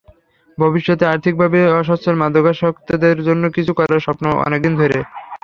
[0.57, 4.99] ভবিষ্যতে আর্থিকভাবে অসচ্ছল মাদকাসক্তদের জন্য কিছু করার স্বপ্ন অনেক দিন ধরে।